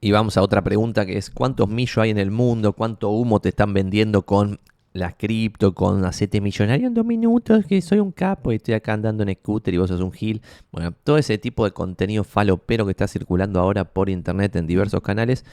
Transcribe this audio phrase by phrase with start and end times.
[0.00, 2.72] Y vamos a otra pregunta que es, ¿cuántos millos hay en el mundo?
[2.72, 4.58] ¿Cuánto humo te están vendiendo con
[4.94, 8.94] las cripto, con hacete millonario en dos minutos, que soy un capo y estoy acá
[8.94, 10.40] andando en scooter y vos sos un gil?
[10.72, 15.02] Bueno, todo ese tipo de contenido falopero que está circulando ahora por internet en diversos
[15.02, 15.44] canales,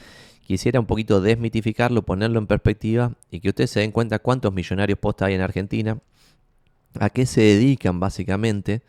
[0.46, 4.98] quisiera un poquito desmitificarlo, ponerlo en perspectiva y que ustedes se den cuenta cuántos millonarios
[4.98, 5.98] posta hay en Argentina,
[6.98, 8.80] a qué se dedican básicamente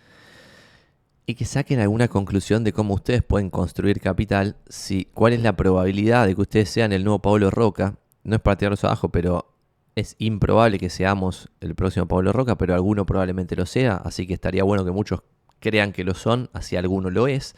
[1.29, 5.55] y que saquen alguna conclusión de cómo ustedes pueden construir capital, si, cuál es la
[5.55, 7.99] probabilidad de que ustedes sean el nuevo Pablo Roca.
[8.23, 9.55] No es para tirarlos abajo, pero
[9.93, 14.33] es improbable que seamos el próximo Pablo Roca, pero alguno probablemente lo sea, así que
[14.33, 15.21] estaría bueno que muchos
[15.59, 17.55] crean que lo son, así alguno lo es,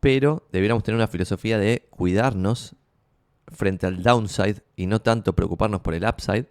[0.00, 2.74] pero debiéramos tener una filosofía de cuidarnos
[3.46, 6.46] frente al downside y no tanto preocuparnos por el upside.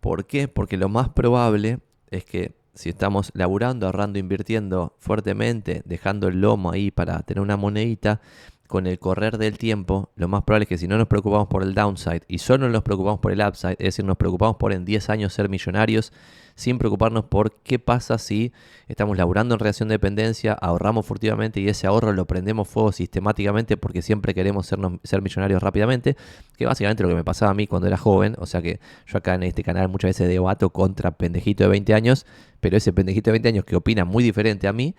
[0.00, 0.48] ¿Por qué?
[0.48, 1.78] Porque lo más probable
[2.10, 7.56] es que si estamos laburando, ahorrando, invirtiendo fuertemente, dejando el lomo ahí para tener una
[7.56, 8.20] monedita,
[8.66, 11.62] con el correr del tiempo, lo más probable es que si no nos preocupamos por
[11.62, 14.84] el downside y solo nos preocupamos por el upside, es decir, nos preocupamos por en
[14.84, 16.12] 10 años ser millonarios,
[16.56, 18.52] sin preocuparnos por qué pasa si
[18.88, 23.76] estamos laburando en relación de dependencia, ahorramos furtivamente y ese ahorro lo prendemos fuego sistemáticamente
[23.76, 26.16] porque siempre queremos ser millonarios rápidamente,
[26.56, 29.18] que básicamente lo que me pasaba a mí cuando era joven, o sea que yo
[29.18, 32.26] acá en este canal muchas veces debato contra pendejito de 20 años,
[32.60, 34.96] pero ese pendejito de 20 años que opina muy diferente a mí,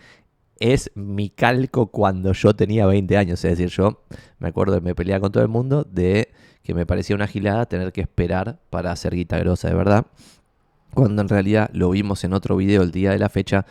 [0.60, 3.44] es mi calco cuando yo tenía 20 años.
[3.46, 4.04] Es decir, yo
[4.40, 6.32] me acuerdo de me peleaba con todo el mundo de
[6.64, 10.08] que me parecía una gilada tener que esperar para hacer guita grosa de verdad.
[10.98, 13.68] Cuando en realidad lo vimos en otro video el día de la fecha,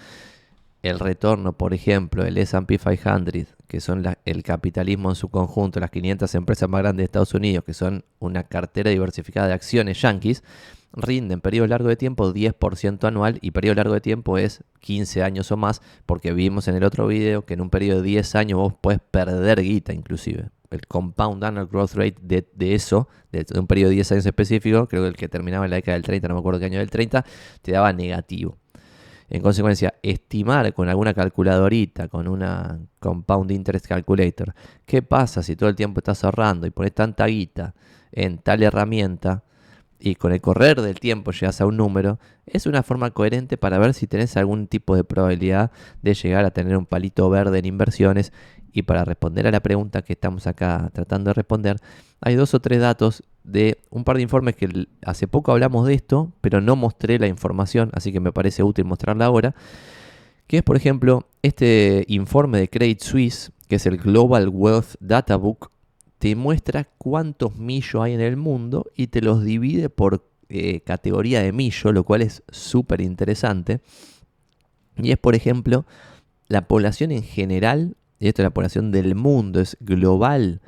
[0.85, 5.91] el retorno, por ejemplo, el SP 500, que son el capitalismo en su conjunto, las
[5.91, 10.45] 500 empresas más grandes de Estados Unidos, que son una cartera diversificada de acciones yankees,
[10.93, 15.51] rinden periodo largo de tiempo 10% anual y periodo largo de tiempo es 15 años
[15.51, 18.61] o más, porque vimos en el otro video que en un periodo de 10 años
[18.61, 20.51] vos puedes perder guita inclusive.
[20.71, 25.03] El compound annual growth rate de, eso, de, un periodo de 10 años específico, creo
[25.03, 26.91] que el que terminaba en la década del 30, no me acuerdo qué año del
[26.91, 27.25] 30,
[27.63, 28.57] te daba negativo.
[29.29, 35.69] En consecuencia, estimar con alguna calculadorita, con una Compound Interest Calculator, qué pasa si todo
[35.69, 37.75] el tiempo estás ahorrando y pones tanta guita
[38.13, 39.43] en tal herramienta,
[39.99, 43.79] y con el correr del tiempo llegas a un número, es una forma coherente para
[43.79, 45.71] ver si tenés algún tipo de probabilidad
[46.03, 48.33] de llegar a tener un palito verde en inversiones.
[48.77, 51.79] Y para responder a la pregunta que estamos acá tratando de responder,
[52.21, 55.95] hay dos o tres datos de un par de informes que hace poco hablamos de
[55.95, 59.55] esto, pero no mostré la información, así que me parece útil mostrarla ahora.
[60.47, 65.37] Que es, por ejemplo, este informe de Credit Suisse, que es el Global Wealth Data
[65.37, 65.71] Book,
[66.19, 71.41] te muestra cuántos millos hay en el mundo y te los divide por eh, categoría
[71.41, 73.81] de millo, lo cual es súper interesante.
[74.99, 75.87] Y es, por ejemplo,
[76.49, 80.61] la población en general, y esto es la población del mundo, es global,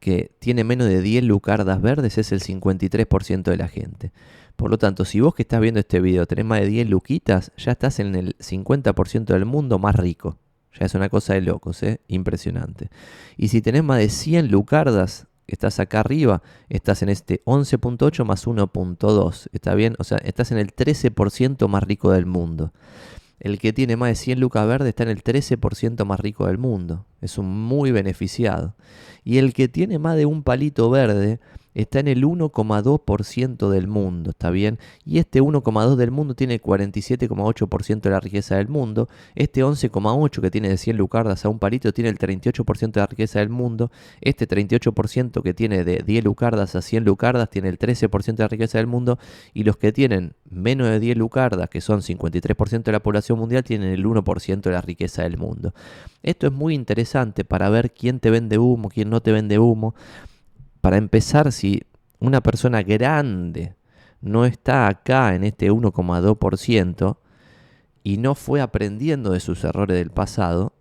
[0.00, 4.12] que tiene menos de 10 lucardas verdes, es el 53% de la gente.
[4.56, 7.52] Por lo tanto, si vos que estás viendo este video tenés más de 10 luquitas,
[7.56, 10.38] ya estás en el 50% del mundo más rico.
[10.78, 12.00] Ya es una cosa de locos, ¿eh?
[12.08, 12.90] Impresionante.
[13.36, 18.46] Y si tenés más de 100 lucardas, estás acá arriba, estás en este 11.8 más
[18.46, 19.48] 1.2.
[19.52, 19.94] ¿Está bien?
[19.98, 22.72] O sea, estás en el 13% más rico del mundo.
[23.40, 26.58] El que tiene más de 100 lucas verdes está en el 13% más rico del
[26.58, 27.06] mundo.
[27.24, 28.74] Es un muy beneficiado.
[29.24, 31.40] Y el que tiene más de un palito verde
[31.74, 34.78] está en el 1,2% del mundo, ¿está bien?
[35.04, 39.08] Y este 1,2% del mundo tiene el 47,8% de la riqueza del mundo.
[39.34, 43.06] Este 11,8% que tiene de 100 lucardas a un palito tiene el 38% de la
[43.06, 43.90] riqueza del mundo.
[44.20, 48.48] Este 38% que tiene de 10 lucardas a 100 lucardas tiene el 13% de la
[48.48, 49.18] riqueza del mundo.
[49.52, 53.64] Y los que tienen menos de 10 lucardas, que son 53% de la población mundial,
[53.64, 55.74] tienen el 1% de la riqueza del mundo.
[56.22, 57.13] Esto es muy interesante
[57.44, 59.94] para ver quién te vende humo, quién no te vende humo
[60.84, 61.80] para empezar, si
[62.18, 63.74] una persona grande
[64.20, 67.16] no está acá en este 1,2%
[68.02, 70.74] y no fue aprendiendo de sus errores del pasado,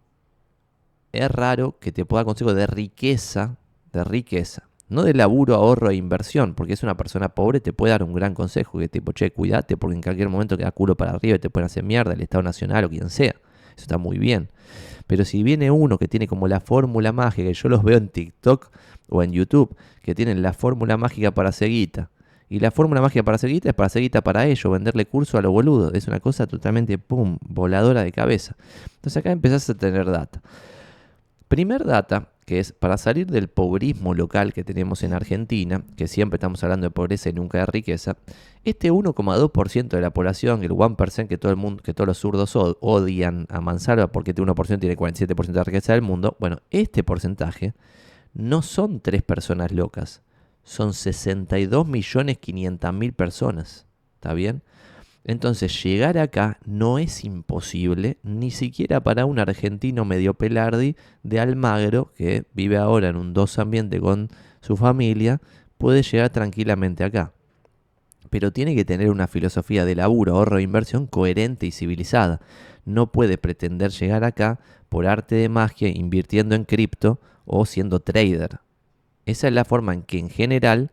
[1.13, 3.55] es raro que te pueda consejo de riqueza,
[3.93, 7.91] de riqueza, no de laburo, ahorro e inversión, porque es una persona pobre, te puede
[7.91, 11.11] dar un gran consejo, que tipo, che, cuídate, porque en cualquier momento queda culo para
[11.11, 13.35] arriba y te pueden hacer mierda el Estado Nacional o quien sea.
[13.73, 14.49] Eso está muy bien.
[15.07, 18.69] Pero si viene uno que tiene como la fórmula mágica, yo los veo en TikTok
[19.09, 22.09] o en YouTube, que tienen la fórmula mágica para seguita.
[22.49, 25.51] Y la fórmula mágica para seguita es para seguita para ellos, venderle curso a los
[25.51, 25.93] boludos.
[25.93, 28.55] Es una cosa totalmente, pum, voladora de cabeza.
[28.95, 30.41] Entonces acá empezás a tener data.
[31.47, 36.37] Primer data, que es para salir del pobrismo local que tenemos en Argentina, que siempre
[36.37, 38.17] estamos hablando de pobreza y nunca de riqueza,
[38.63, 42.55] este 1,2% de la población, el 1% que todo el mundo, que todos los zurdos
[42.55, 47.73] odian a Mansalva porque este 1% tiene 47% de riqueza del mundo, bueno, este porcentaje
[48.33, 50.21] no son tres personas locas,
[50.63, 53.85] son 62 millones 500 mil personas.
[54.15, 54.63] ¿Está bien?
[55.25, 62.11] Entonces llegar acá no es imposible, ni siquiera para un argentino medio pelardi de Almagro,
[62.17, 64.29] que vive ahora en un dos ambiente con
[64.61, 65.39] su familia,
[65.77, 67.31] puede llegar tranquilamente acá.
[68.29, 72.41] Pero tiene que tener una filosofía de laburo, ahorro e inversión coherente y civilizada.
[72.83, 74.59] No puede pretender llegar acá
[74.89, 78.59] por arte de magia invirtiendo en cripto o siendo trader.
[79.25, 80.91] Esa es la forma en que en general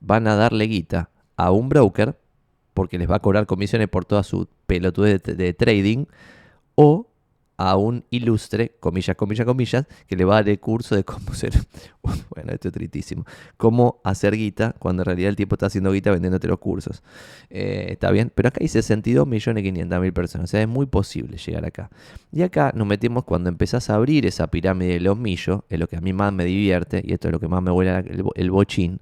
[0.00, 2.16] van a darle guita a un broker
[2.74, 6.06] porque les va a cobrar comisiones por toda su pelotudez de, trading,
[6.74, 7.08] o
[7.58, 11.32] a un ilustre, comillas, comillas, comillas, que le va a dar el curso de cómo
[11.34, 11.52] ser,
[12.02, 13.24] bueno, esto es tristísimo,
[13.56, 17.02] cómo hacer guita cuando en realidad el tipo está haciendo guita vendiéndote los cursos.
[17.50, 20.86] Eh, está bien, pero acá hay 62 millones 500 mil personas, o sea, es muy
[20.86, 21.90] posible llegar acá.
[22.32, 25.86] Y acá nos metemos cuando empezás a abrir esa pirámide de los millos, es lo
[25.86, 28.24] que a mí más me divierte, y esto es lo que más me vuela el,
[28.34, 29.00] el bochín,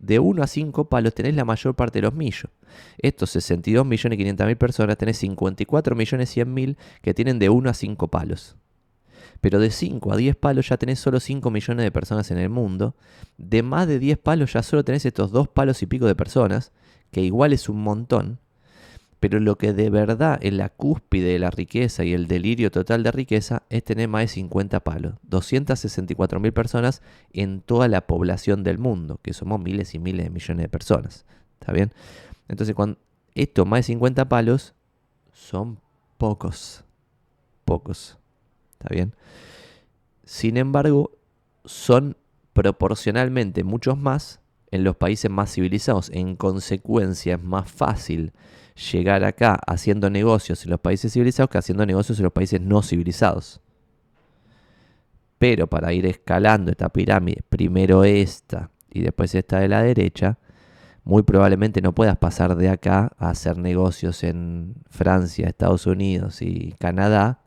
[0.00, 2.50] de 1 a 5 palos tenés la mayor parte de los millos.
[2.98, 7.70] Estos 62 millones 500 mil personas tenés 54 millones 100 mil que tienen de 1
[7.70, 8.56] a 5 palos.
[9.40, 12.48] Pero de 5 a 10 palos ya tenés solo 5 millones de personas en el
[12.48, 12.94] mundo.
[13.38, 16.72] De más de 10 palos ya solo tenés estos 2 palos y pico de personas,
[17.10, 18.38] que igual es un montón.
[19.22, 23.04] Pero lo que de verdad es la cúspide de la riqueza y el delirio total
[23.04, 25.14] de riqueza es tener más de 50 palos.
[25.22, 27.02] 264 mil personas
[27.32, 31.24] en toda la población del mundo, que somos miles y miles de millones de personas.
[31.60, 31.92] ¿Está bien?
[32.48, 32.98] Entonces, cuando
[33.36, 34.74] esto más de 50 palos
[35.32, 35.78] son
[36.18, 36.82] pocos.
[37.64, 38.18] Pocos.
[38.72, 39.14] ¿Está bien?
[40.24, 41.12] Sin embargo,
[41.64, 42.16] son
[42.54, 44.40] proporcionalmente muchos más
[44.72, 46.10] en los países más civilizados.
[46.12, 48.32] En consecuencia, es más fácil
[48.74, 52.82] llegar acá haciendo negocios en los países civilizados que haciendo negocios en los países no
[52.82, 53.60] civilizados.
[55.38, 60.38] Pero para ir escalando esta pirámide, primero esta y después esta de la derecha,
[61.04, 66.74] muy probablemente no puedas pasar de acá a hacer negocios en Francia, Estados Unidos y
[66.78, 67.40] Canadá.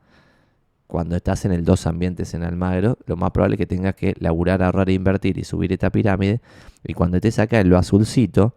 [0.88, 4.14] Cuando estás en el dos ambientes en Almagro, lo más probable es que tengas que
[4.20, 6.42] laburar, ahorrar, e invertir y subir esta pirámide.
[6.84, 8.56] Y cuando estés acá en lo azulcito,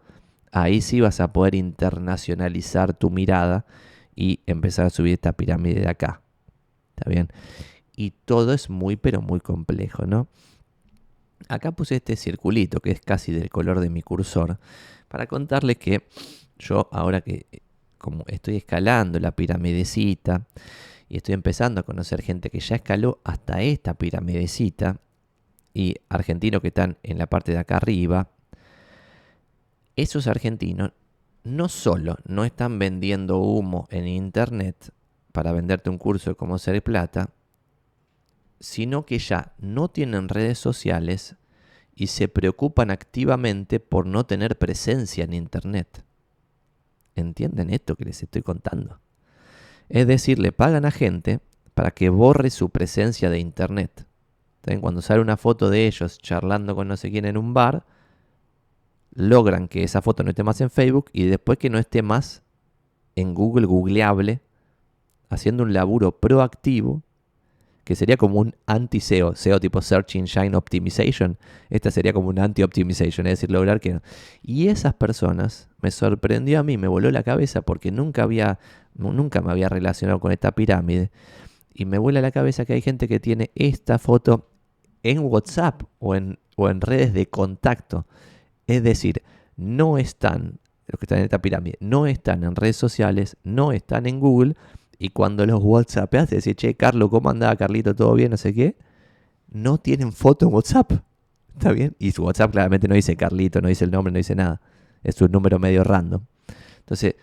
[0.51, 3.65] ahí sí vas a poder internacionalizar tu mirada
[4.15, 6.21] y empezar a subir esta pirámide de acá.
[6.95, 7.29] ¿Está bien?
[7.95, 10.27] Y todo es muy, pero muy complejo, ¿no?
[11.47, 14.59] Acá puse este circulito que es casi del color de mi cursor
[15.07, 16.07] para contarles que
[16.57, 17.45] yo ahora que
[17.97, 20.47] como estoy escalando la piramidecita
[21.07, 24.97] y estoy empezando a conocer gente que ya escaló hasta esta piramidecita
[25.73, 28.29] y argentinos que están en la parte de acá arriba,
[30.01, 30.91] esos argentinos
[31.43, 34.93] no solo no están vendiendo humo en internet
[35.31, 37.29] para venderte un curso de cómo ser plata,
[38.59, 41.35] sino que ya no tienen redes sociales
[41.95, 46.03] y se preocupan activamente por no tener presencia en internet.
[47.15, 48.99] ¿Entienden esto que les estoy contando?
[49.89, 51.39] Es decir, le pagan a gente
[51.73, 54.05] para que borre su presencia de internet.
[54.81, 57.85] Cuando sale una foto de ellos charlando con no sé quién en un bar,
[59.19, 62.41] logran que esa foto no esté más en Facebook y después que no esté más
[63.15, 64.39] en Google googleable,
[65.29, 67.03] haciendo un laburo proactivo,
[67.83, 71.37] que sería como un anti-SEO, SEO tipo Search Engine Optimization,
[71.69, 73.99] esta sería como un anti-optimization, es decir, lograr que...
[74.41, 78.59] Y esas personas me sorprendió a mí, me voló la cabeza porque nunca había,
[78.93, 81.11] nunca me había relacionado con esta pirámide,
[81.73, 84.47] y me vuela la cabeza que hay gente que tiene esta foto
[85.03, 88.05] en WhatsApp o en, o en redes de contacto
[88.75, 89.21] es decir,
[89.55, 94.05] no están, los que están en esta pirámide, no están en redes sociales, no están
[94.05, 94.55] en Google,
[94.97, 97.95] y cuando los WhatsAppeas, te decís, che, Carlos, ¿cómo andaba Carlito?
[97.95, 98.31] ¿Todo bien?
[98.31, 98.75] No sé qué.
[99.49, 100.91] No tienen foto en WhatsApp.
[101.53, 101.95] ¿Está bien?
[101.99, 104.61] Y su WhatsApp claramente no dice Carlito, no dice el nombre, no dice nada.
[105.03, 106.21] Es un número medio random.
[106.79, 107.15] Entonces,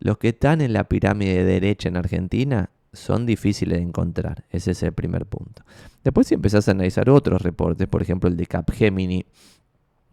[0.00, 4.44] los que están en la pirámide de derecha en Argentina son difíciles de encontrar.
[4.50, 5.62] Ese es el primer punto.
[6.04, 9.26] Después si empezás a analizar otros reportes, por ejemplo el de Capgemini,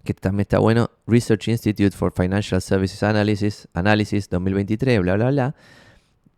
[0.06, 5.56] que también está bueno, Research Institute for Financial Services Analysis, Analysis 2023, bla, bla, bla,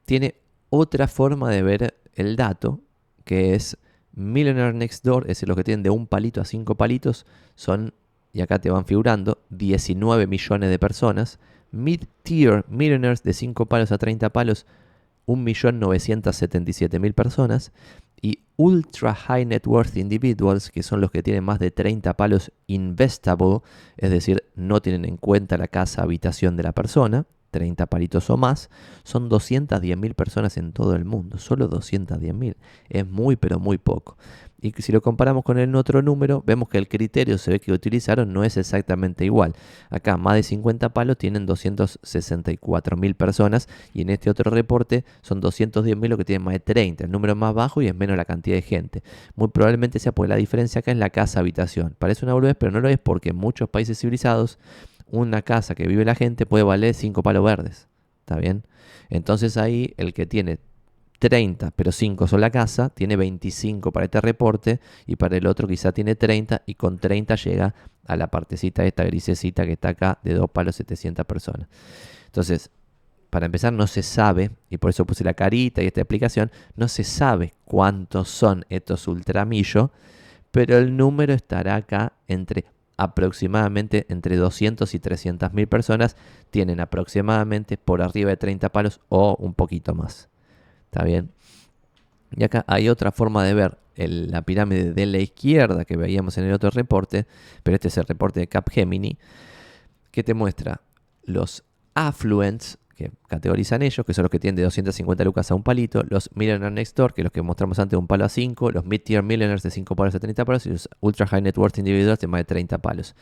[0.05, 0.35] tiene
[0.69, 2.81] otra forma de ver el dato,
[3.23, 3.77] que es
[4.13, 7.93] Millionaire Next Door, es decir, los que tienen de un palito a cinco palitos, son,
[8.33, 11.39] y acá te van figurando, 19 millones de personas.
[11.71, 14.65] Mid-Tier Millionaires de 5 palos a 30 palos,
[15.27, 17.73] 1.977.000 personas
[18.57, 23.59] Ultra High Net Worth Individuals, que son los que tienen más de 30 palos investable,
[23.97, 28.37] es decir, no tienen en cuenta la casa habitación de la persona, 30 palitos o
[28.37, 28.69] más,
[29.03, 32.55] son 210.000 personas en todo el mundo, solo 210.000.
[32.89, 34.17] Es muy pero muy poco.
[34.59, 37.71] Y si lo comparamos con el otro número, vemos que el criterio se ve que
[37.71, 39.53] utilizaron no es exactamente igual.
[39.91, 46.07] Acá más de 50 palos tienen 264.000 personas y en este otro reporte son 210.000
[46.07, 47.03] lo que tienen más de 30.
[47.03, 49.03] El número es más bajo y es menos la cantidad de gente.
[49.35, 51.95] Muy probablemente sea porque la diferencia acá es la casa habitación.
[51.99, 54.57] Parece una boludez, pero no lo es porque en muchos países civilizados
[55.09, 57.87] una casa que vive la gente puede valer 5 palos verdes.
[58.21, 58.63] ¿Está bien?
[59.09, 60.59] Entonces ahí el que tiene
[61.19, 65.67] 30, pero 5 son la casa, tiene 25 para este reporte y para el otro
[65.67, 67.73] quizá tiene 30 y con 30 llega
[68.05, 71.67] a la partecita esta grisecita que está acá de 2 palos 700 personas.
[72.25, 72.69] Entonces,
[73.29, 76.87] para empezar no se sabe, y por eso puse la carita y esta explicación, no
[76.87, 79.89] se sabe cuántos son estos ultramillos,
[80.51, 86.15] pero el número estará acá entre aproximadamente entre 200 y 300 mil personas
[86.49, 90.29] tienen aproximadamente por arriba de 30 palos o un poquito más.
[90.97, 91.29] ¿Está bien?
[92.35, 96.45] Y acá hay otra forma de ver la pirámide de la izquierda que veíamos en
[96.45, 97.27] el otro reporte,
[97.61, 99.19] pero este es el reporte de Capgemini,
[100.09, 100.81] que te muestra
[101.21, 101.63] los
[101.93, 106.01] affluents que categorizan ellos, que son los que tienen de 250 lucas a un palito,
[106.09, 108.85] los Millionaire Next Door, que los que mostramos antes de un palo a 5, los
[108.85, 112.19] Mid-Tier Millionaires de 5 palos a 30 palos y los Ultra High Net Worth Individuals
[112.19, 113.15] de más de 30 palos.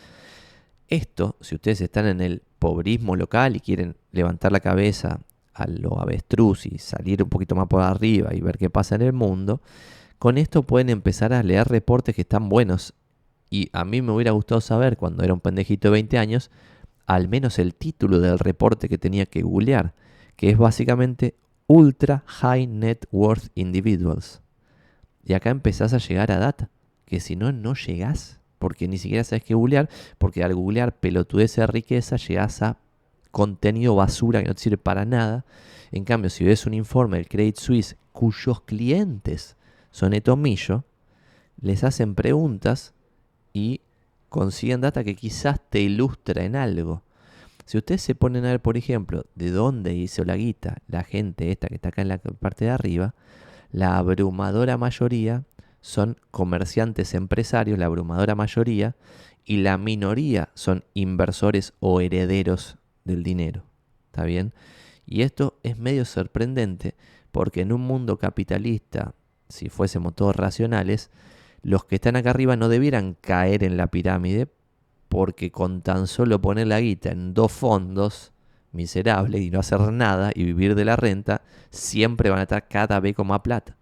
[0.88, 5.20] Esto, si ustedes están en el pobrismo local y quieren levantar la cabeza
[5.56, 9.02] a lo avestruz y salir un poquito más por arriba y ver qué pasa en
[9.02, 9.62] el mundo,
[10.20, 12.94] con esto pueden empezar a leer reportes que están buenos.
[13.50, 16.52] Y a mí me hubiera gustado saber, cuando era un pendejito de 20 años,
[17.06, 19.94] al menos el título del reporte que tenía que googlear,
[20.36, 21.36] que es básicamente
[21.68, 24.42] Ultra High Net Worth Individuals.
[25.24, 26.70] Y acá empezás a llegar a data,
[27.06, 31.56] que si no, no llegás, porque ni siquiera sabes qué googlear, porque al googlear pelotudez
[31.56, 32.78] de riqueza llegás a
[33.36, 35.44] contenido basura que no te sirve para nada.
[35.92, 39.58] En cambio, si ves un informe del Credit Suisse cuyos clientes
[39.92, 40.86] son Etomillo,
[41.60, 42.94] les hacen preguntas
[43.52, 43.82] y
[44.30, 47.02] consiguen data que quizás te ilustra en algo.
[47.66, 51.52] Si ustedes se ponen a ver, por ejemplo, de dónde hizo la guita la gente
[51.52, 53.16] esta que está acá en la parte de arriba,
[53.70, 55.44] la abrumadora mayoría
[55.82, 58.96] son comerciantes empresarios, la abrumadora mayoría,
[59.44, 63.64] y la minoría son inversores o herederos del dinero.
[64.08, 64.54] ¿Está bien?
[65.06, 66.96] Y esto es medio sorprendente
[67.32, 69.14] porque en un mundo capitalista,
[69.50, 71.12] si fuésemos todos racionales,
[71.62, 74.48] los que están acá arriba no debieran caer en la pirámide
[75.10, 78.34] porque con tan solo poner la guita en dos fondos
[78.72, 83.00] miserables y no hacer nada y vivir de la renta, siempre van a estar cada
[83.00, 83.78] vez con más plata.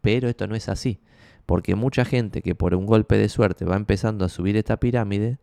[0.00, 1.00] Pero esto no es así,
[1.46, 5.38] porque mucha gente que por un golpe de suerte va empezando a subir esta pirámide,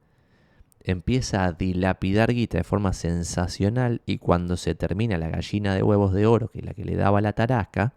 [0.84, 6.14] empieza a dilapidar guita de forma sensacional y cuando se termina la gallina de huevos
[6.14, 7.94] de oro, que es la que le daba la tarasca,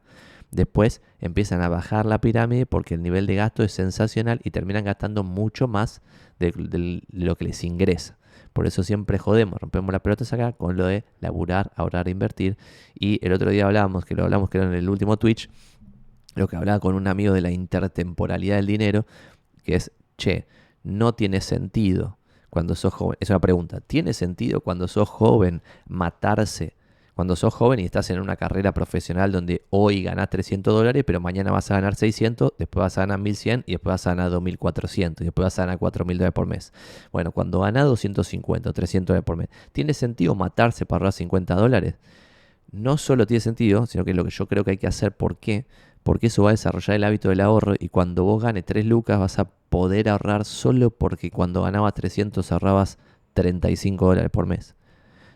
[0.50, 4.84] después empiezan a bajar la pirámide porque el nivel de gasto es sensacional y terminan
[4.84, 6.02] gastando mucho más
[6.38, 8.18] de, lo que les ingresa.
[8.52, 12.58] Por eso siempre jodemos, rompemos las pelotas acá con lo de laburar, ahorrar, invertir.
[12.94, 15.48] Y el otro día hablábamos, que lo hablamos que era en el último Twitch,
[16.34, 19.06] lo que hablaba con un amigo de la intertemporalidad del dinero,
[19.64, 20.46] que es, che,
[20.82, 22.18] no tiene sentido
[22.52, 23.16] cuando sos joven?
[23.18, 23.80] Es una pregunta.
[23.80, 26.74] ¿Tiene sentido cuando sos joven matarse?
[27.14, 31.18] Cuando sos joven y estás en una carrera profesional donde hoy ganás 300 dólares, pero
[31.18, 34.30] mañana vas a ganar 600, después vas a ganar 1100 y después vas a ganar
[34.30, 36.74] 2400 y después vas a ganar 4000 dólares por mes.
[37.10, 41.54] Bueno, cuando ganás 250 o 300 dólares por mes, ¿tiene sentido matarse para ahorrar 50
[41.54, 41.94] dólares?
[42.70, 45.16] No solo tiene sentido, sino que es lo que yo creo que hay que hacer.
[45.16, 45.64] ¿Por qué?
[46.02, 49.18] Porque eso va a desarrollar el hábito del ahorro y cuando vos ganes 3 lucas
[49.18, 52.98] vas a poder ahorrar solo porque cuando ganabas 300 ahorrabas
[53.34, 54.74] 35 dólares por mes.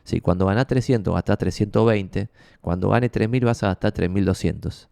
[0.05, 2.29] Si cuando ganás 300 gastás 320,
[2.61, 4.89] cuando gane 3000 vas a gastar 3200.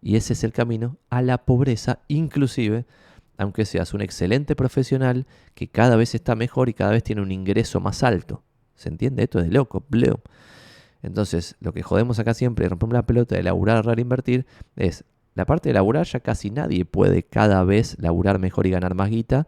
[0.00, 2.86] Y ese es el camino a la pobreza, inclusive
[3.38, 7.30] aunque seas un excelente profesional que cada vez está mejor y cada vez tiene un
[7.30, 8.42] ingreso más alto.
[8.74, 9.22] ¿Se entiende?
[9.22, 9.84] Esto es de loco.
[9.88, 10.20] Bleu.
[11.02, 15.46] Entonces, lo que jodemos acá siempre, rompemos la pelota de laburar, ahorrar, invertir, es la
[15.46, 19.46] parte de laburar ya casi nadie puede cada vez laburar mejor y ganar más guita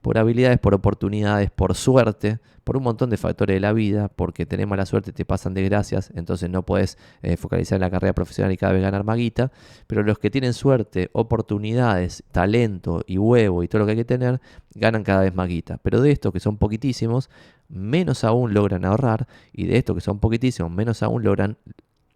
[0.00, 4.46] por habilidades, por oportunidades, por suerte, por un montón de factores de la vida, porque
[4.46, 8.52] tenemos la suerte, te pasan desgracias, entonces no puedes eh, focalizar en la carrera profesional
[8.52, 9.50] y cada vez ganar más guita,
[9.86, 14.04] pero los que tienen suerte, oportunidades, talento y huevo y todo lo que hay que
[14.04, 14.40] tener,
[14.74, 15.78] ganan cada vez más guita.
[15.82, 17.28] Pero de estos que son poquitísimos,
[17.68, 21.56] menos aún logran ahorrar y de estos que son poquitísimos, menos aún logran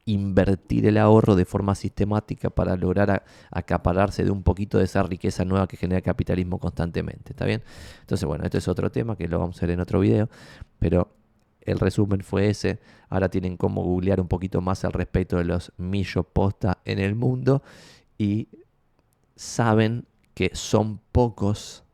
[0.07, 5.45] invertir el ahorro de forma sistemática para lograr acapararse de un poquito de esa riqueza
[5.45, 7.33] nueva que genera el capitalismo constantemente.
[7.33, 7.63] ¿Está bien?
[8.01, 10.29] Entonces, bueno, este es otro tema que lo vamos a ver en otro video,
[10.79, 11.09] pero
[11.65, 12.79] El resumen fue ese.
[13.09, 17.15] Ahora tienen como googlear un poquito más al respecto de los millos posta en el
[17.15, 17.63] mundo
[18.19, 18.49] y
[19.37, 21.85] saben que son pocos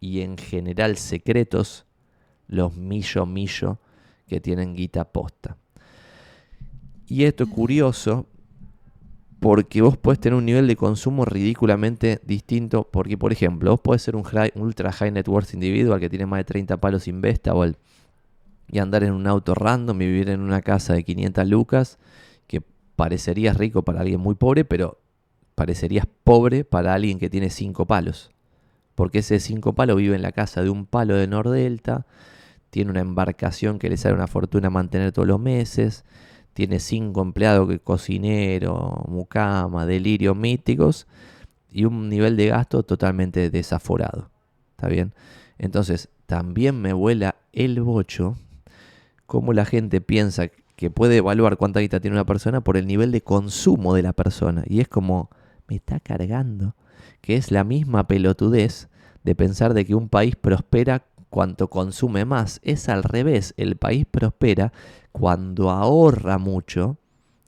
[0.00, 1.86] y en general secretos
[2.46, 3.78] los millo millo
[4.26, 5.56] que tienen guita posta.
[7.06, 8.26] Y esto es curioso
[9.44, 12.88] porque vos podés tener un nivel de consumo ridículamente distinto.
[12.90, 16.38] Porque, por ejemplo, vos podés ser un, ultra high net worth individual que tiene más
[16.38, 17.74] de 30 palos investable
[18.68, 21.98] y andar en un auto random y vivir en una casa de 500 lucas
[22.46, 22.62] que
[22.96, 24.98] parecerías rico para alguien muy pobre, pero
[25.54, 28.30] parecerías pobre para alguien que tiene 5 palos.
[28.94, 32.06] Porque ese 5 palos vive en la casa de un palo de Nordelta,
[32.70, 36.04] tiene una embarcación que le sale una fortuna mantener todos los meses
[36.54, 41.06] tiene cinco empleados que cocinero, mucama, delirios míticos
[41.70, 44.30] y un nivel de gasto totalmente desaforado.
[44.70, 45.12] ¿Está bien?
[45.58, 48.36] Entonces, también me vuela el bocho
[49.26, 53.12] cómo la gente piensa que puede evaluar cuánta guita tiene una persona por el nivel
[53.12, 54.64] de consumo de la persona.
[54.66, 55.30] Y es como,
[55.68, 56.74] me está cargando.
[57.20, 58.88] Que es la misma pelotudez
[59.22, 62.60] de pensar de que un país prospera cuanto consume más.
[62.62, 64.72] Es al revés, el país prospera
[65.10, 66.96] cuando ahorra mucho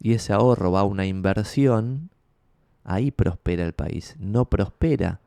[0.00, 2.10] y ese ahorro va a una inversión,
[2.82, 4.16] ahí prospera el país.
[4.18, 5.20] No prospera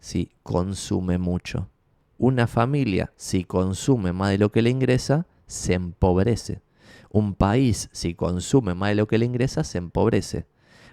[0.00, 1.68] si consume mucho.
[2.16, 6.62] Una familia, si consume más de lo que le ingresa, se empobrece.
[7.10, 10.46] Un país, si consume más de lo que le ingresa, se empobrece.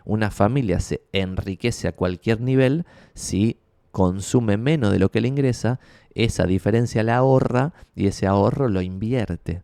[0.03, 3.59] Una familia se enriquece a cualquier nivel si
[3.91, 5.79] consume menos de lo que le ingresa,
[6.13, 9.63] esa diferencia la ahorra y ese ahorro lo invierte.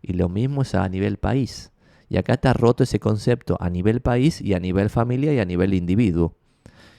[0.00, 1.72] Y lo mismo es a nivel país.
[2.08, 5.44] Y acá está roto ese concepto a nivel país y a nivel familia y a
[5.44, 6.36] nivel individuo.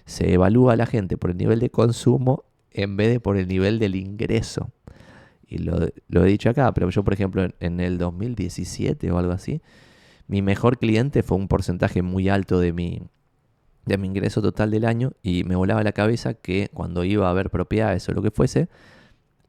[0.05, 3.48] Se evalúa a la gente por el nivel de consumo en vez de por el
[3.48, 4.72] nivel del ingreso.
[5.48, 9.34] Y lo, he dicho acá, pero yo por ejemplo en, en el 2017 o algo
[9.34, 9.62] así,
[10.27, 13.03] mi mejor cliente fue un porcentaje muy alto de mi,
[13.86, 17.34] de mi ingreso total del año y me volaba la cabeza que cuando iba a
[17.34, 18.70] ver propiedades o lo que fuese,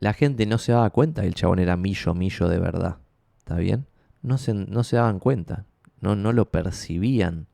[0.01, 2.99] la gente no se daba cuenta el chabón era millo, millo de verdad.
[3.39, 3.87] ¿Está bien?
[4.23, 5.67] No se, no se daban cuenta,
[6.01, 7.47] no, no lo percibían.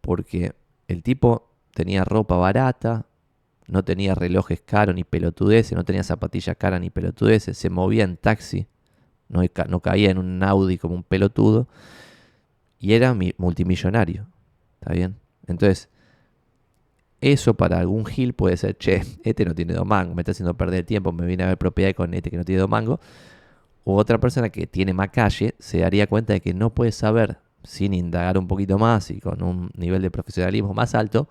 [0.00, 0.54] Porque
[0.88, 3.06] el tipo tenía ropa barata,
[3.68, 8.16] no tenía relojes caros ni pelotudeces, no tenía zapatillas caras ni pelotudeces, se movía en
[8.16, 8.66] taxi,
[9.28, 11.68] no, no caía en un Audi como un pelotudo
[12.80, 14.26] y era multimillonario.
[14.80, 15.19] ¿Está bien?
[15.50, 15.88] Entonces,
[17.20, 20.54] eso para algún gil puede ser, che, este no tiene dos mangos, me está haciendo
[20.54, 23.00] perder tiempo, me viene a ver propiedad con este que no tiene dos mangos.
[23.84, 27.38] O otra persona que tiene más calle se daría cuenta de que no puede saber,
[27.62, 31.28] sin indagar un poquito más y con un nivel de profesionalismo más alto,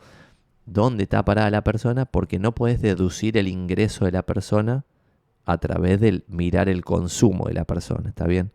[0.66, 4.86] dónde está parada la persona porque no puedes deducir el ingreso de la persona
[5.46, 8.52] a través del mirar el consumo de la persona, ¿está bien?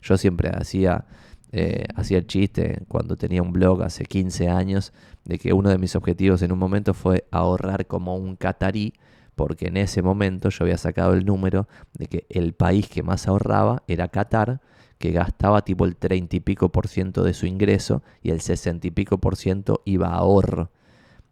[0.00, 1.04] Yo siempre hacía
[1.50, 4.92] eh, hacía el chiste cuando tenía un blog hace 15 años
[5.24, 8.94] de que uno de mis objetivos en un momento fue ahorrar como un catarí,
[9.34, 13.28] porque en ese momento yo había sacado el número de que el país que más
[13.28, 14.60] ahorraba era Qatar,
[14.98, 18.88] que gastaba tipo el 30 y pico por ciento de su ingreso y el 60
[18.88, 20.70] y pico por ciento iba a ahorro.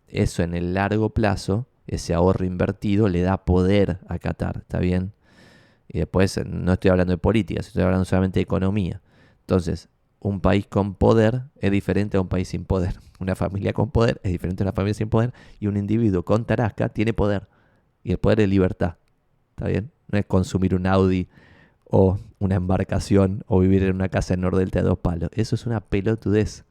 [0.06, 5.12] Eso en el largo plazo, ese ahorro invertido le da poder a Qatar, ¿está bien?
[5.88, 9.00] Y después no estoy hablando de política, estoy hablando solamente de economía.
[9.40, 9.88] Entonces,
[10.26, 12.96] un país con poder es diferente a un país sin poder.
[13.20, 15.32] Una familia con poder es diferente a una familia sin poder.
[15.60, 17.48] Y un individuo con tarasca tiene poder.
[18.02, 18.96] Y el poder es libertad.
[19.50, 19.92] ¿Está bien?
[20.08, 21.28] No es consumir un Audi
[21.84, 25.30] o una embarcación o vivir en una casa en Nordelta de dos palos.
[25.32, 26.64] Eso es una pelotudez.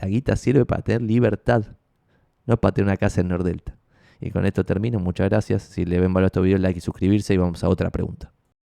[0.00, 1.64] La guita sirve para tener libertad,
[2.46, 3.76] no para tener una casa en Nordelta.
[4.20, 4.98] Y con esto termino.
[4.98, 5.62] Muchas gracias.
[5.62, 7.32] Si le ven valor a este video, like y suscribirse.
[7.32, 8.32] Y vamos a otra pregunta.